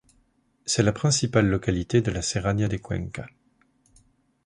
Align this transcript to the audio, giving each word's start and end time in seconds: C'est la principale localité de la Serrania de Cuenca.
C'est 0.65 0.81
la 0.81 0.93
principale 0.93 1.45
localité 1.47 2.01
de 2.01 2.09
la 2.09 2.23
Serrania 2.23 2.67
de 2.67 2.75
Cuenca. 2.77 3.27